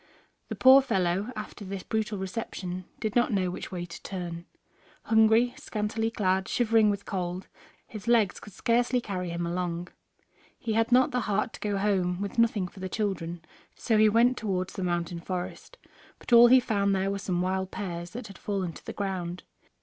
The 0.49 0.55
poor 0.55 0.81
fellow, 0.81 1.31
after 1.35 1.63
this 1.63 1.83
brutal 1.83 2.17
reception, 2.17 2.85
did 2.99 3.15
not 3.15 3.31
know 3.31 3.51
which 3.51 3.71
way 3.71 3.85
to 3.85 4.01
turn. 4.01 4.45
Hungry, 5.03 5.53
scantily 5.57 6.09
clad, 6.09 6.47
shivering 6.47 6.89
with 6.89 7.05
cold, 7.05 7.45
his 7.85 8.07
legs 8.07 8.39
could 8.39 8.53
scarcely 8.53 8.99
carry 8.99 9.29
him 9.29 9.45
along. 9.45 9.89
He 10.57 10.73
had 10.73 10.91
not 10.91 11.11
the 11.11 11.19
heart 11.29 11.53
to 11.53 11.59
go 11.59 11.77
home, 11.77 12.19
with 12.19 12.39
nothing 12.39 12.67
for 12.67 12.79
the 12.79 12.89
children, 12.89 13.43
so 13.75 13.95
he 13.99 14.09
went 14.09 14.37
towards 14.37 14.73
the 14.73 14.83
mountain 14.83 15.19
forest. 15.19 15.77
But 16.17 16.33
all 16.33 16.47
he 16.47 16.59
found 16.59 16.95
there 16.95 17.11
were 17.11 17.19
some 17.19 17.43
wild 17.43 17.69
pears 17.69 18.09
that 18.09 18.25
had 18.25 18.39
fallen 18.39 18.73
to 18.73 18.83
the 18.83 18.93
ground. 18.93 19.43